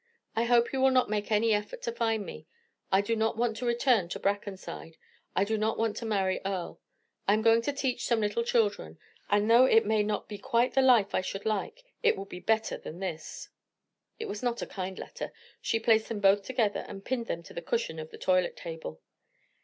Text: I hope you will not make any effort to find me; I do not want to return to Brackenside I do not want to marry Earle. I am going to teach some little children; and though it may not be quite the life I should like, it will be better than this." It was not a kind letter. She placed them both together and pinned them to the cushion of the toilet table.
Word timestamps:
I 0.35 0.45
hope 0.45 0.73
you 0.73 0.81
will 0.81 0.89
not 0.89 1.11
make 1.11 1.31
any 1.31 1.53
effort 1.53 1.83
to 1.83 1.91
find 1.91 2.25
me; 2.25 2.47
I 2.91 3.01
do 3.01 3.15
not 3.15 3.37
want 3.37 3.55
to 3.57 3.67
return 3.67 4.09
to 4.09 4.19
Brackenside 4.19 4.97
I 5.35 5.43
do 5.43 5.59
not 5.59 5.77
want 5.77 5.95
to 5.97 6.07
marry 6.07 6.41
Earle. 6.43 6.81
I 7.27 7.33
am 7.35 7.43
going 7.43 7.61
to 7.61 7.71
teach 7.71 8.03
some 8.07 8.19
little 8.19 8.43
children; 8.43 8.97
and 9.29 9.47
though 9.47 9.65
it 9.65 9.85
may 9.85 10.01
not 10.01 10.27
be 10.27 10.39
quite 10.39 10.73
the 10.73 10.81
life 10.81 11.13
I 11.13 11.21
should 11.21 11.45
like, 11.45 11.83
it 12.01 12.17
will 12.17 12.25
be 12.25 12.39
better 12.39 12.79
than 12.79 12.97
this." 12.97 13.49
It 14.17 14.27
was 14.27 14.41
not 14.41 14.63
a 14.63 14.65
kind 14.65 14.97
letter. 14.97 15.31
She 15.61 15.79
placed 15.79 16.09
them 16.09 16.19
both 16.19 16.41
together 16.41 16.83
and 16.87 17.05
pinned 17.05 17.27
them 17.27 17.43
to 17.43 17.53
the 17.53 17.61
cushion 17.61 17.99
of 17.99 18.09
the 18.09 18.17
toilet 18.17 18.57
table. 18.57 19.01